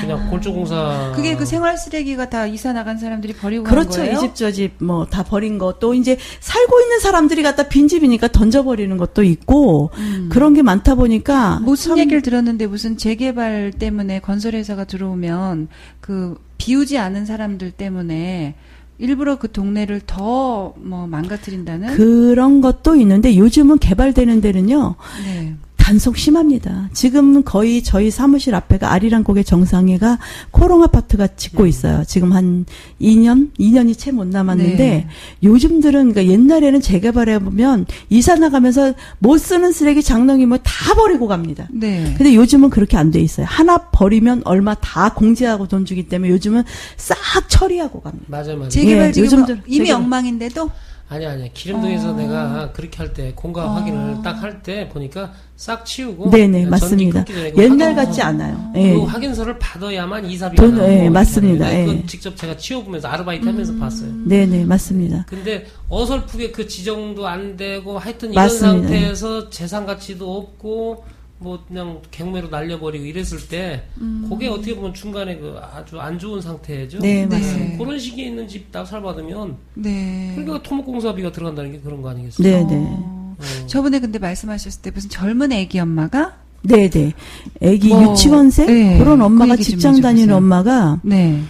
그냥 0.00 0.28
골조공사 0.30 1.12
그게 1.14 1.36
그 1.36 1.44
생활 1.46 1.76
쓰레기가 1.78 2.28
다 2.30 2.46
이사 2.46 2.72
나간 2.72 2.98
사람들이 2.98 3.34
버리고 3.34 3.64
그렇죠. 3.64 3.90
간 3.90 4.06
거예요? 4.06 4.18
이 4.18 4.20
집 4.20 4.34
저 4.34 4.50
집 4.50 4.72
뭐 4.82 5.06
다 5.08 5.22
버린 5.22 5.58
거 5.58 5.74
또 5.80 5.94
이제 5.94 6.16
살고 6.40 6.80
있는 6.80 7.00
사람들이 7.00 7.42
갖다 7.42 7.68
빈 7.68 7.88
집이니까 7.88 8.28
던져버리는 8.28 8.96
것도 8.96 9.22
있고 9.24 9.90
음. 9.98 10.28
그런 10.30 10.54
게 10.54 10.62
많다 10.62 10.94
보니까 10.94 11.60
무슨 11.62 11.90
참 11.90 11.98
얘기를 11.98 12.22
들었는데 12.22 12.66
무슨 12.66 12.96
재개발 12.96 13.72
때문에 13.78 14.20
건설회사가 14.20 14.84
들어오면 14.84 15.68
그 16.00 16.36
비우지 16.58 16.98
않은 16.98 17.26
사람들 17.26 17.72
때문에 17.72 18.54
일부러 18.98 19.36
그 19.38 19.50
동네를 19.50 20.02
더 20.06 20.74
뭐 20.76 21.06
망가뜨린다는 21.06 21.96
그런 21.96 22.60
것도 22.60 22.96
있는데 22.96 23.36
요즘은 23.36 23.78
개발되는 23.78 24.40
데는요 24.40 24.94
네. 25.24 25.54
단속 25.84 26.16
심합니다. 26.16 26.88
지금 26.94 27.42
거의 27.44 27.82
저희 27.82 28.10
사무실 28.10 28.54
앞에가 28.54 28.90
아리랑곡의 28.92 29.44
정상회가 29.44 30.18
코롱 30.50 30.82
아파트가 30.82 31.26
짓고 31.36 31.66
있어요. 31.66 32.04
지금 32.06 32.32
한 32.32 32.64
2년, 32.98 33.50
2년이 33.60 33.98
채 33.98 34.10
못 34.10 34.26
남았는데 34.26 34.76
네. 34.78 35.06
요즘들은 35.42 36.12
그러니까 36.14 36.24
옛날에는 36.32 36.80
재개발해 36.80 37.38
보면 37.40 37.84
이사 38.08 38.34
나가면서 38.34 38.94
못 39.18 39.36
쓰는 39.36 39.72
쓰레기 39.72 40.02
장롱이 40.02 40.46
뭐 40.46 40.56
다 40.64 40.94
버리고 40.94 41.26
갑니다. 41.28 41.68
네. 41.70 42.14
근데 42.16 42.34
요즘은 42.34 42.70
그렇게 42.70 42.96
안 42.96 43.10
돼 43.10 43.20
있어요. 43.20 43.44
하나 43.46 43.76
버리면 43.76 44.40
얼마 44.46 44.72
다 44.74 45.12
공제하고 45.12 45.68
돈 45.68 45.84
주기 45.84 46.08
때문에 46.08 46.30
요즘은 46.32 46.62
싹 46.96 47.18
처리하고 47.50 48.00
갑니다. 48.00 48.24
맞아 48.28 48.54
맞아 48.56 48.70
재개발 48.70 49.08
예, 49.08 49.12
지금 49.12 49.44
이미 49.66 49.86
재개발. 49.88 50.02
엉망인데도 50.02 50.70
아니 51.14 51.24
아니 51.26 51.54
기름동에서 51.54 52.10
어. 52.10 52.12
내가 52.14 52.72
그렇게 52.72 52.96
할 52.98 53.14
때 53.14 53.32
공과 53.36 53.66
어. 53.66 53.68
확인을 53.74 54.22
딱 54.22 54.42
할 54.42 54.62
때 54.62 54.88
보니까 54.88 55.32
싹 55.56 55.84
치우고 55.86 56.30
네네 56.30 56.62
전기 56.62 56.70
맞습니다. 56.70 57.24
그 57.24 57.52
옛날 57.62 57.94
같지 57.94 58.20
않아요. 58.22 58.70
그 58.74 58.80
예. 58.80 58.96
확인서를 58.96 59.56
받아야만 59.60 60.24
이사비 60.26 60.56
돈, 60.56 60.76
예, 60.78 61.08
맞습니다. 61.08 61.72
예. 61.72 61.86
그 61.86 62.06
직접 62.06 62.36
제가 62.36 62.56
치워보면서 62.56 63.06
아르바이트 63.08 63.46
하면서 63.46 63.72
음. 63.72 63.78
봤어요. 63.80 64.10
네네 64.26 64.64
맞습니다. 64.64 65.24
근데 65.28 65.66
어설프게 65.88 66.50
그 66.50 66.66
지정도 66.66 67.28
안 67.28 67.56
되고 67.56 67.96
하여튼 67.98 68.32
이런 68.32 68.44
맞습니다. 68.44 68.88
상태에서 68.88 69.50
재산 69.50 69.86
가치도 69.86 70.36
없고 70.36 71.04
뭐 71.38 71.62
그냥 71.68 72.00
경매로 72.10 72.48
날려버리고 72.48 73.04
이랬을 73.04 73.48
때 73.48 73.82
그게 74.28 74.48
어떻게 74.48 74.74
보면 74.74 74.94
중간에 74.94 75.36
그 75.36 75.58
아주 75.60 76.00
안 76.00 76.18
좋은 76.18 76.40
상태죠. 76.40 77.00
네, 77.00 77.26
네. 77.26 77.38
맞습니다. 77.38 77.78
그런 77.84 77.98
시기에 77.98 78.26
있는 78.26 78.48
집 78.48 78.66
낙찰 78.72 79.02
받으면 79.02 79.56
네. 79.74 80.32
그러니까 80.36 80.62
토목공사비가 80.62 81.32
들어간다는 81.32 81.72
게 81.72 81.80
그런 81.80 82.00
거 82.02 82.10
아니겠어요? 82.10 82.46
네 82.46 82.64
네 82.64 82.76
어. 82.76 83.36
어. 83.38 83.66
저번에 83.66 83.98
근데 83.98 84.18
말씀하셨을 84.18 84.80
때 84.80 84.90
무슨 84.92 85.10
젊은 85.10 85.50
애기 85.52 85.78
엄마가 85.80 86.36
네네 86.62 87.12
애기 87.60 87.88
뭐, 87.88 88.12
유치원생 88.12 88.66
네, 88.66 88.98
그런 88.98 89.18
그 89.18 89.24
엄마가 89.24 89.56
좀 89.56 89.64
직장 89.64 90.00
다니는. 90.00 90.34
엄마가 90.34 91.00
네. 91.02 91.42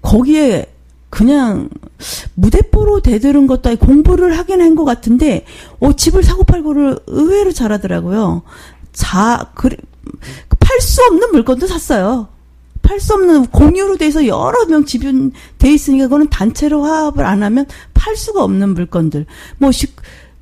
거기에 0.00 0.66
그냥 1.10 1.68
무대뽀로 2.34 3.00
대들은 3.00 3.46
것도 3.46 3.68
아니고 3.68 3.86
공부를 3.86 4.36
하긴 4.38 4.60
한 4.60 4.74
것 4.74 4.84
같은데 4.84 5.44
어 5.80 5.92
집을 5.92 6.22
사고 6.24 6.42
팔고를 6.44 6.98
의외로 7.06 7.52
잘하더라고요. 7.52 8.42
자, 8.94 9.50
그래 9.54 9.76
팔수 10.58 11.02
없는 11.10 11.32
물건도 11.32 11.66
샀어요. 11.66 12.28
팔 12.80 13.00
수 13.00 13.14
없는 13.14 13.46
공유로 13.46 13.96
돼서 13.96 14.26
여러 14.26 14.64
명 14.66 14.84
지분 14.84 15.32
돼 15.58 15.72
있으니까 15.72 16.04
그거는 16.04 16.28
단체로 16.28 16.84
화합을 16.84 17.24
안 17.24 17.42
하면 17.42 17.66
팔 17.92 18.16
수가 18.16 18.42
없는 18.42 18.74
물건들. 18.74 19.26
뭐 19.58 19.72
시, 19.72 19.88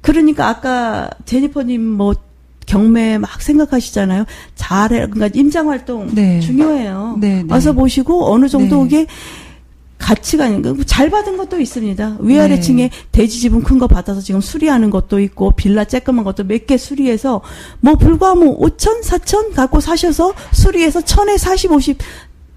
그러니까 0.00 0.48
아까 0.48 1.08
제니퍼님 1.24 1.80
뭐 1.82 2.14
경매 2.66 3.18
막 3.18 3.40
생각하시잖아요. 3.40 4.24
잘해 4.54 5.06
그러니까 5.08 5.28
임장 5.38 5.70
활동 5.70 6.14
네. 6.14 6.40
중요해요. 6.40 7.16
네, 7.20 7.42
네. 7.42 7.52
와서 7.52 7.72
보시고 7.72 8.32
어느 8.32 8.48
정도 8.48 8.80
네. 8.80 8.86
이게 8.86 9.06
가치가 10.02 10.46
있는 10.48 10.76
거잘 10.76 11.08
받은 11.10 11.36
것도 11.38 11.60
있습니다. 11.60 12.18
위아래 12.20 12.56
네. 12.56 12.60
층에 12.60 12.90
대지 13.12 13.40
지분 13.40 13.62
큰 13.62 13.78
거 13.78 13.86
받아서 13.86 14.20
지금 14.20 14.40
수리하는 14.40 14.90
것도 14.90 15.18
있고 15.20 15.52
빌라 15.52 15.84
쬐끄만 15.84 16.24
것도 16.24 16.44
몇 16.44 16.66
개 16.66 16.76
수리해서 16.76 17.40
뭐 17.80 17.94
불과 17.96 18.34
뭐 18.34 18.58
5천 18.58 19.02
4천 19.02 19.54
갖고 19.54 19.80
사셔서 19.80 20.34
수리해서 20.52 21.00
천에 21.00 21.38
40, 21.38 21.72
50 21.72 21.98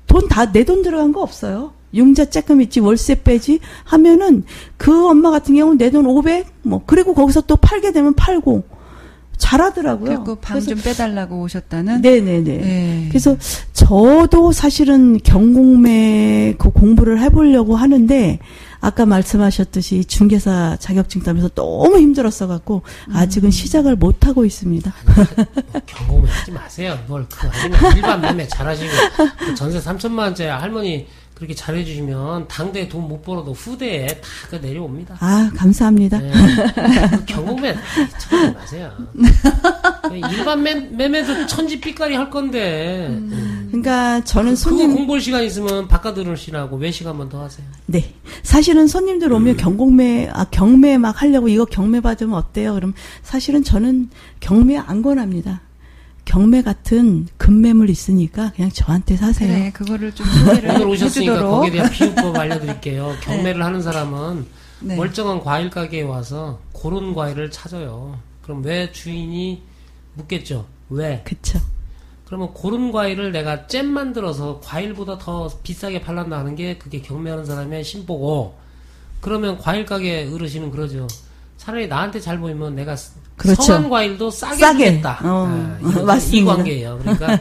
돈 0.07 0.27
다 0.27 0.51
내 0.51 0.63
돈 0.65 0.81
들어간 0.81 1.11
거 1.13 1.21
없어요. 1.21 1.71
융자 1.93 2.25
쬐끔 2.25 2.61
있지 2.63 2.79
월세 2.81 3.15
빼지 3.23 3.59
하면은 3.85 4.43
그 4.77 5.07
엄마 5.07 5.31
같은 5.31 5.55
경우는 5.55 5.77
내 5.77 5.89
돈 5.89 6.05
500 6.05 6.45
뭐 6.63 6.81
그리고 6.85 7.13
거기서 7.13 7.41
또 7.41 7.55
팔게 7.55 7.91
되면 7.93 8.13
팔고 8.15 8.63
잘하더라고요. 9.37 10.05
그리고 10.05 10.35
방 10.35 10.61
좀 10.61 10.79
빼달라고 10.81 11.41
오셨다는. 11.41 12.01
네네네. 12.01 12.41
네. 12.57 13.05
그래서 13.09 13.37
저도 13.73 14.51
사실은 14.51 15.19
경공매 15.23 16.55
그 16.57 16.71
공부를 16.71 17.21
해보려고 17.21 17.75
하는데 17.75 18.39
아까 18.81 19.05
말씀하셨듯이 19.05 20.05
중개사 20.05 20.77
자격증 20.79 21.21
따면서 21.21 21.49
너무 21.49 21.97
힘들었어 21.99 22.47
갖고 22.47 22.81
아직은 23.13 23.51
시작을 23.51 23.95
못 23.95 24.27
하고 24.27 24.45
있습니다. 24.45 24.93
뭐 25.15 25.81
경고문 25.85 26.27
하지 26.29 26.51
마세요. 26.51 26.97
뭘 27.07 27.25
그거 27.29 27.47
하시면 27.47 27.95
일반 27.95 28.21
매매 28.21 28.47
잘하시고 28.47 28.91
그 29.39 29.55
전세 29.55 29.79
3천만 29.79 30.19
원짜리 30.19 30.49
할머니 30.49 31.07
그렇게 31.35 31.53
잘해주시면 31.53 32.47
당대에 32.47 32.87
돈 32.87 33.05
못 33.05 33.21
벌어도 33.21 33.51
후대에 33.51 34.07
다그 34.07 34.55
내려옵니다. 34.65 35.17
아 35.19 35.51
감사합니다. 35.55 36.17
네. 36.19 36.31
그 37.11 37.25
경고매 37.25 37.71
하지 37.73 38.53
마세요. 38.53 38.91
일반 40.31 40.63
매, 40.63 40.73
매매도 40.75 41.45
천지 41.47 41.79
삐까리 41.79 42.15
할 42.15 42.29
건데 42.29 43.19
그러니까 43.67 44.23
저는 44.23 44.55
손님 44.55 44.95
공부할 44.95 45.21
시간 45.21 45.43
있으면 45.43 45.87
바깥 45.87 46.15
들으시라고 46.15 46.77
외 46.77 46.89
시간만 46.91 47.29
더 47.29 47.43
하세요. 47.43 47.65
네 47.85 48.13
사실은 48.43 48.87
손님들 48.87 49.31
오면 49.33 49.57
경공매 49.57 50.29
아 50.31 50.45
경매 50.45 50.97
막 50.97 51.21
하려고 51.21 51.47
이거 51.47 51.65
경매 51.65 51.99
받으면 52.01 52.33
어때요? 52.35 52.73
그럼 52.73 52.93
사실은 53.23 53.63
저는 53.63 54.09
경매 54.39 54.77
안 54.77 55.01
권합니다. 55.01 55.61
경매 56.25 56.61
같은 56.63 57.27
금매물 57.37 57.89
있으니까 57.89 58.51
그냥 58.55 58.71
저한테 58.71 59.15
사세요. 59.15 59.47
그래, 59.53 59.71
그거를 59.71 60.13
좀 60.13 60.25
소개를 60.25 60.71
오늘 60.71 60.87
오셨으니까 60.87 61.33
해주도록. 61.33 61.51
거기에 61.51 61.71
대한 61.71 61.91
비유법 61.91 62.35
알려드릴게요. 62.35 63.15
경매를 63.21 63.63
하는 63.63 63.81
사람은 63.81 64.45
네. 64.81 64.95
멀쩡한 64.95 65.39
과일 65.41 65.69
가게에 65.69 66.01
와서 66.01 66.59
고른 66.73 67.13
과일을 67.13 67.51
찾아요. 67.51 68.19
그럼 68.41 68.63
왜 68.63 68.91
주인이 68.91 69.61
묻겠죠? 70.15 70.65
왜? 70.89 71.21
그쵸. 71.23 71.59
그러면 72.25 72.53
고른 72.53 72.91
과일을 72.91 73.31
내가 73.31 73.67
잼 73.67 73.85
만들어서 73.85 74.59
과일보다 74.63 75.19
더 75.19 75.49
비싸게 75.63 76.01
팔란다 76.01 76.37
하는 76.39 76.55
게 76.55 76.77
그게 76.77 77.01
경매하는 77.01 77.45
사람의 77.45 77.83
심보고 77.83 78.55
그러면 79.21 79.57
과일 79.59 79.85
가게 79.85 80.29
어르신은 80.31 80.71
그러죠. 80.71 81.07
차라리 81.57 81.87
나한테 81.87 82.19
잘 82.19 82.39
보이면 82.39 82.75
내가 82.75 82.95
그렇죠. 83.37 83.61
성한 83.63 83.89
과일도 83.89 84.29
싸게, 84.31 84.55
싸게. 84.57 84.85
주겠다. 84.87 85.19
어, 85.23 85.47
아, 85.47 85.77
이거- 85.81 86.01
이 86.01 86.03
맞습니다. 86.03 86.55
관계예요. 86.55 86.99
그러니까 86.99 87.39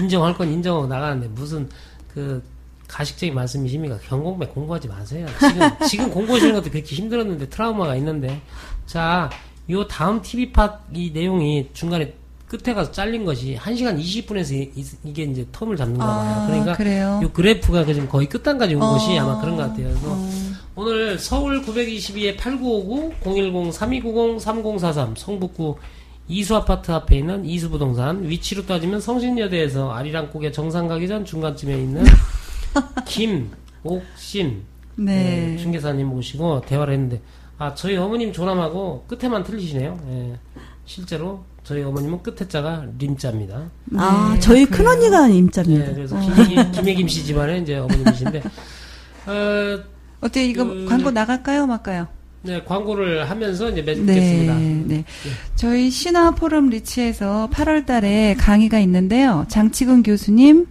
인정할 0.00 0.34
건 0.36 0.48
인정하고 0.52 0.86
나가는데 0.86 1.28
무슨 1.28 1.68
그 2.12 2.42
가식적인 2.88 3.34
말씀이십니까? 3.34 3.98
경공매 4.08 4.46
공부하지 4.46 4.88
마세요. 4.88 5.26
지금 5.40 5.70
지금 5.88 6.10
공부하시는 6.10 6.54
것도 6.54 6.70
그렇게 6.70 6.94
힘들었는데 6.94 7.48
트라우마가 7.48 7.96
있는데 7.96 8.40
자, 8.86 9.30
요 9.70 9.86
다음 9.86 10.20
TV 10.20 10.52
팟이 10.52 11.10
내용이 11.14 11.70
중간에 11.72 12.14
끝에 12.46 12.74
가서 12.74 12.92
잘린 12.92 13.24
것이 13.24 13.58
1시간 13.60 13.98
20분에서 13.98 14.52
이 14.52 15.12
게 15.12 15.22
이제 15.24 15.44
텀을 15.50 15.76
잡는가 15.76 16.06
봐요. 16.06 16.34
아, 16.42 16.46
그러니까 16.46 16.72
그래요. 16.74 17.18
요 17.22 17.30
그래프가 17.32 17.84
지금 17.86 18.08
거의 18.08 18.28
끝단까지 18.28 18.74
온 18.74 18.82
어. 18.82 18.92
것이 18.92 19.18
아마 19.18 19.40
그런 19.40 19.56
것 19.56 19.62
같아요. 19.62 19.88
그래서 19.88 20.06
어. 20.12 20.23
오늘 20.76 21.18
서울 21.18 21.62
922에 21.62 22.36
8959 22.36 23.12
010 23.22 23.72
3290 23.72 24.40
3043 24.40 25.14
성북구 25.16 25.76
이수 26.26 26.56
아파트 26.56 26.90
앞에 26.90 27.18
있는 27.18 27.44
이수 27.44 27.70
부동산 27.70 28.28
위치로 28.28 28.66
따지면 28.66 29.00
성신여대에서 29.00 29.92
아리랑 29.92 30.30
고개 30.30 30.50
정상 30.50 30.88
가기 30.88 31.06
전 31.06 31.24
중간쯤에 31.24 31.74
있는 31.76 32.04
김옥신 33.06 34.62
네. 34.96 35.52
네, 35.52 35.56
중개사님 35.58 36.06
모시고 36.08 36.62
대화를 36.62 36.94
했는데 36.94 37.20
아 37.58 37.74
저희 37.74 37.96
어머님 37.96 38.32
조남하고 38.32 39.04
끝에만 39.06 39.44
틀리시네요. 39.44 39.98
예, 40.08 40.38
실제로 40.86 41.44
저희 41.62 41.82
어머님은 41.82 42.22
끝에 42.22 42.48
자가 42.48 42.84
림자입니다. 42.98 43.70
아 43.96 44.32
네, 44.34 44.40
저희 44.40 44.64
그래요. 44.64 44.76
큰 44.76 44.86
언니가 44.98 45.28
임자입니다. 45.28 45.86
네, 45.86 45.94
그래서 45.94 46.18
김혜김, 46.18 46.72
김혜김 46.72 47.08
씨 47.08 47.24
집안의 47.24 47.62
이제 47.62 47.76
어머님이신데 47.76 48.42
어, 49.26 49.84
어때 50.24 50.44
이거 50.46 50.64
그- 50.64 50.86
광고 50.88 51.10
나갈까요, 51.10 51.66
말까요? 51.66 52.08
네, 52.42 52.62
광고를 52.64 53.28
하면서 53.30 53.70
이제 53.70 53.82
네, 53.84 53.94
맺겠습니다. 53.94 54.54
네. 54.86 55.04
저희 55.56 55.90
신화 55.90 56.32
포럼 56.32 56.68
리치에서 56.68 57.48
8월 57.52 57.86
달에 57.86 58.34
강의가 58.38 58.78
있는데요. 58.80 59.46
장치근 59.48 60.02
교수님, 60.02 60.66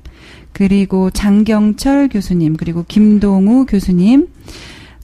그리고 0.52 1.10
장경철 1.10 2.10
교수님, 2.10 2.58
그리고 2.58 2.86
김동우 2.88 3.66
교수님, 3.66 4.28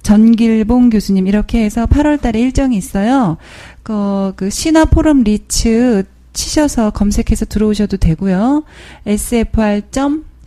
전길봉 0.04 0.92
교수님, 0.92 1.26
이렇게 1.28 1.64
해서 1.64 1.88
8월 1.88 2.22
달에 2.22 2.40
일정이 2.40 2.78
있어요. 2.78 3.38
그, 3.82 4.34
그 4.36 4.50
신화 4.52 4.86
포럼 4.86 5.24
리츠 5.24 6.04
치셔서 6.34 6.92
검색해서 6.92 7.46
들어오셔도 7.46 7.98
되고요. 7.98 8.64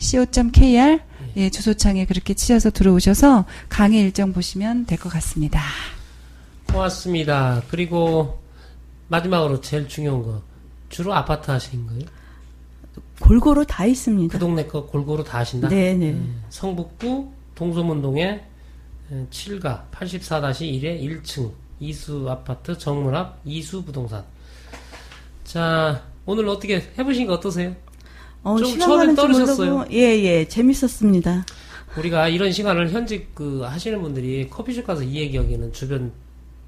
sfr.co.kr 0.00 1.00
예, 1.36 1.50
주소창에 1.50 2.04
그렇게 2.06 2.34
치셔서 2.34 2.70
들어오셔서 2.70 3.44
강의 3.68 4.00
일정 4.02 4.32
보시면 4.32 4.86
될 4.86 4.98
것 4.98 5.08
같습니다. 5.10 5.60
고맙습니다. 6.68 7.62
그리고 7.68 8.40
마지막으로 9.08 9.60
제일 9.60 9.88
중요한 9.88 10.22
거 10.22 10.42
주로 10.88 11.14
아파트 11.14 11.50
하시는 11.50 11.86
거예요? 11.86 12.02
골고루 13.20 13.64
다 13.66 13.84
있습니다. 13.86 14.32
그 14.32 14.38
동네 14.38 14.66
거 14.66 14.86
골고루 14.86 15.22
다 15.24 15.38
하신다? 15.38 15.68
네네. 15.68 16.12
네, 16.12 16.20
성북구 16.50 17.30
동소문동에 17.54 18.42
7가 19.30 19.90
84-1의 19.92 21.02
1층 21.22 21.52
이수 21.80 22.26
아파트 22.30 22.76
정문 22.76 23.14
앞 23.14 23.38
이수 23.44 23.84
부동산. 23.84 24.24
자, 25.44 26.02
오늘 26.24 26.48
어떻게 26.48 26.76
해보신 26.98 27.26
거 27.26 27.34
어떠세요? 27.34 27.74
어, 28.42 28.56
좀줄 28.58 29.14
떨으셨어요? 29.14 29.84
예예 29.90 30.48
재밌었습니다. 30.48 31.44
우리가 31.96 32.28
이런 32.28 32.50
시간을 32.52 32.90
현직 32.90 33.34
그 33.34 33.60
하시는 33.60 34.00
분들이 34.00 34.48
커피숍 34.48 34.86
가서 34.86 35.02
이 35.02 35.16
얘기하기에는 35.16 35.72
주변 35.72 36.12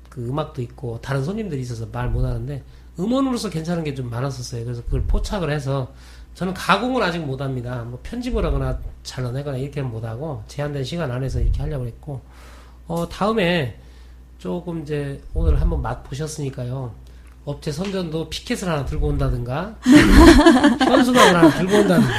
그 0.08 0.24
음악도 0.28 0.62
있고 0.62 0.98
다른 1.02 1.24
손님들이 1.24 1.62
있어서 1.62 1.86
말 1.90 2.08
못하는데 2.10 2.62
음원으로서 2.98 3.50
괜찮은 3.50 3.82
게 3.84 3.94
좀 3.94 4.08
많았었어요. 4.10 4.64
그래서 4.64 4.82
그걸 4.84 5.02
포착을 5.02 5.50
해서 5.50 5.92
저는 6.34 6.52
가공은 6.54 7.02
아직 7.02 7.18
못합니다. 7.20 7.82
뭐 7.84 7.98
편집을 8.02 8.44
하거나 8.44 8.78
잘라내거나 9.02 9.56
이렇게는 9.56 9.90
못하고 9.90 10.42
제한된 10.46 10.84
시간 10.84 11.10
안에서 11.10 11.40
이렇게 11.40 11.62
하려고 11.62 11.86
했고 11.86 12.20
어 12.86 13.08
다음에 13.08 13.78
조금 14.38 14.82
이제 14.82 15.20
오늘 15.32 15.60
한번 15.60 15.80
맛 15.80 16.02
보셨으니까요. 16.04 16.94
업체 17.44 17.70
선전도 17.70 18.30
피켓을 18.30 18.68
하나 18.68 18.84
들고 18.84 19.08
온다든가, 19.08 19.76
현수막을 20.80 21.36
하나 21.36 21.50
들고 21.50 21.76
온다든가, 21.76 22.14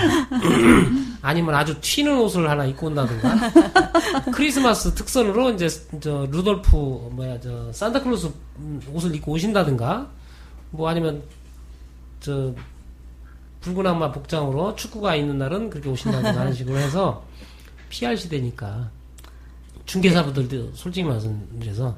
아니면 1.22 1.56
아주 1.56 1.80
튀는 1.82 2.20
옷을 2.20 2.48
하나 2.50 2.66
입고 2.66 2.88
온다든가, 2.88 3.52
크리스마스 4.32 4.94
특선으로 4.94 5.52
이제 5.54 5.68
저 6.00 6.28
루돌프 6.30 6.76
뭐야 7.12 7.40
저 7.40 7.72
산타클로스 7.74 8.32
음, 8.58 8.82
옷을 8.94 9.16
입고 9.16 9.32
오신다든가, 9.32 10.08
뭐 10.70 10.90
아니면 10.90 11.24
저 12.20 12.54
붉은 13.62 13.88
악마 13.88 14.12
복장으로 14.12 14.76
축구가 14.76 15.16
있는 15.16 15.40
날은 15.40 15.72
그렇게 15.72 15.90
오신다든가 15.90 16.40
하는 16.40 16.54
식으로 16.54 16.78
해서 16.78 17.26
PR 17.90 18.16
시대니까. 18.16 18.92
중개사분들도 19.86 20.72
솔직히 20.74 21.08
말씀드려서 21.08 21.96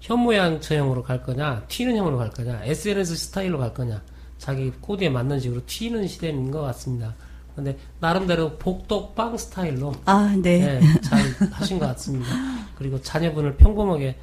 현모양 0.00 0.60
처형으로 0.60 1.02
갈 1.02 1.22
거냐 1.22 1.64
튀는 1.68 1.96
형으로 1.96 2.18
갈 2.18 2.30
거냐 2.30 2.62
SNS 2.64 3.16
스타일로 3.16 3.58
갈 3.58 3.72
거냐 3.74 4.02
자기 4.38 4.72
코드에 4.80 5.08
맞는 5.10 5.38
식으로 5.38 5.60
튀는 5.66 6.08
시대인 6.08 6.50
것 6.50 6.62
같습니다. 6.62 7.14
근데 7.54 7.76
나름대로 8.00 8.56
복덕빵 8.56 9.36
스타일로 9.36 9.92
아, 10.06 10.34
네. 10.40 10.80
네, 10.80 11.00
잘 11.02 11.20
하신 11.52 11.78
것 11.78 11.86
같습니다. 11.88 12.26
그리고 12.76 13.00
자녀분을 13.02 13.56
평범하게 13.56 14.16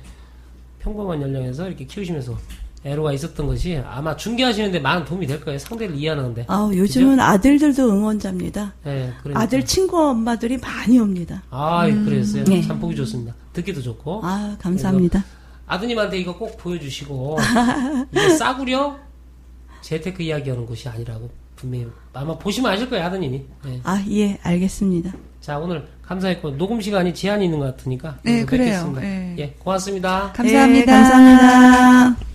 평범한 0.79 1.21
연령에서 1.21 1.67
이렇게 1.67 1.85
키우시면서 1.85 2.35
애로가 2.83 3.11
있었던 3.13 3.45
것이 3.45 3.75
아마 3.85 4.15
중개하시는데 4.15 4.79
많은 4.79 5.05
도움이 5.05 5.27
될 5.27 5.41
거예요. 5.41 5.59
상대를 5.59 5.95
이해하는데. 5.95 6.45
아, 6.47 6.69
요즘은 6.73 7.19
아들들도 7.19 7.91
응원자입니다. 7.91 8.73
네, 8.85 9.13
그러니까. 9.21 9.41
아들 9.41 9.65
친구 9.65 10.01
엄마들이 10.01 10.57
많이 10.57 10.97
옵니다. 10.97 11.43
아, 11.51 11.85
그랬어요. 11.85 12.43
네. 12.45 12.61
참 12.61 12.79
보기 12.79 12.95
좋습니다. 12.95 13.35
듣기도 13.53 13.81
좋고. 13.81 14.21
아, 14.23 14.55
감사합니다. 14.59 15.23
아드님한테 15.67 16.17
이거 16.17 16.35
꼭 16.35 16.57
보여주시고 16.57 17.37
이게 18.11 18.29
싸구려 18.29 18.97
재테크 19.81 20.23
이야기하는 20.23 20.65
곳이 20.65 20.89
아니라고 20.89 21.29
분명히 21.55 21.87
아마 22.13 22.37
보시면 22.37 22.71
아실 22.71 22.89
거예요 22.89 23.05
아드님이. 23.05 23.43
네. 23.65 23.79
아, 23.83 24.03
예, 24.09 24.37
알겠습니다. 24.43 25.13
자 25.41 25.57
오늘 25.59 25.87
감사했고 26.03 26.57
녹음 26.57 26.81
시간이 26.81 27.13
제한이 27.13 27.45
있는 27.45 27.59
것 27.59 27.65
같으니까 27.65 28.17
네, 28.23 28.45
그래요. 28.45 28.65
뵙겠습니다. 28.65 29.01
네. 29.01 29.35
예, 29.39 29.49
고맙습니다. 29.59 30.31
감사합니다. 30.33 30.79
예, 30.79 30.85
감사합니다. 30.85 32.26